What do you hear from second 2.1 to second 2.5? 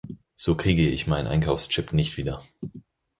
wieder.